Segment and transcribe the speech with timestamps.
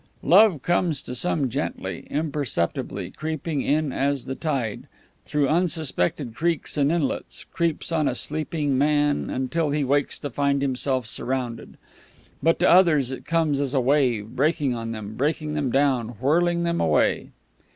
[0.23, 4.87] Love comes to some gently, imperceptibly, creeping in as the tide,
[5.25, 10.63] through unsuspected creeks and inlets, creeps on a sleeping man, until he wakes to find
[10.63, 11.77] himself surrounded.
[12.41, 16.63] But to others it comes as a wave, breaking on them, beating them down, whirling
[16.63, 17.29] them away.